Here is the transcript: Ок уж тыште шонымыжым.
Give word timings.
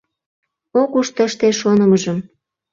Ок 0.81 0.91
уж 0.99 1.07
тыште 1.15 1.47
шонымыжым. 1.59 2.19